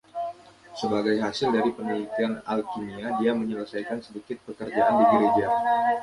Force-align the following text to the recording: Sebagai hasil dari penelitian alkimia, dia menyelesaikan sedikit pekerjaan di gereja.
Sebagai 0.79 1.15
hasil 1.23 1.49
dari 1.55 1.69
penelitian 1.77 2.33
alkimia, 2.53 3.07
dia 3.21 3.31
menyelesaikan 3.41 3.99
sedikit 4.05 4.37
pekerjaan 4.49 4.93
di 4.99 5.05
gereja. 5.13 5.47